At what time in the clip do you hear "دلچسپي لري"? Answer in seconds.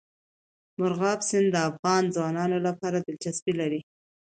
3.07-3.81